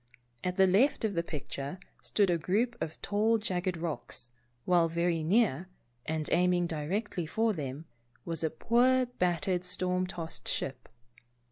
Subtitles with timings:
[0.43, 4.31] At the left of the picture stood a group of tall jagged rocks,
[4.65, 5.69] while very near,
[6.07, 7.85] and aiming directly for them,
[8.25, 10.89] was a poor battered, storm tossed ship.